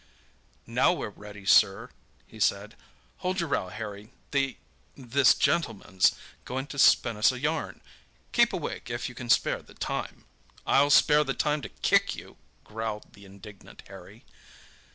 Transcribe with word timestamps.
"Now 0.65 0.93
we're 0.93 1.11
ready, 1.11 1.45
sir," 1.45 1.91
he 2.25 2.39
said. 2.39 2.75
"Hold 3.17 3.39
your 3.39 3.49
row, 3.49 3.67
Harry, 3.67 4.09
the—this 4.31 5.35
gentleman's 5.35 6.15
going 6.43 6.65
to 6.73 6.79
spin 6.79 7.17
us 7.17 7.31
a 7.31 7.39
yarn. 7.39 7.81
Keep 8.31 8.51
awake 8.51 8.89
if 8.89 9.07
you 9.09 9.13
can 9.13 9.29
spare 9.29 9.61
the 9.61 9.75
time!" 9.75 10.25
"I'll 10.65 10.89
spare 10.89 11.23
the 11.23 11.35
time 11.35 11.61
to 11.61 11.69
kick 11.69 12.15
you!" 12.15 12.37
growled 12.63 13.13
the 13.13 13.25
indignant 13.25 13.83
Harry. 13.89 14.25